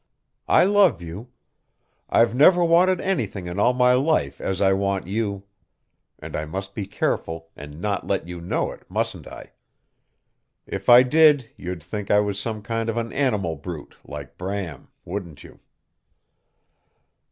[0.47, 1.29] I love you.
[2.09, 5.43] I've never wanted anything in all my life as I want you.
[6.17, 9.51] And I must be careful and not let you know it, mustn't I?
[10.65, 14.87] If I did you'd think I was some kind of an animal brute like Bram.
[15.05, 15.59] Wouldn't you?"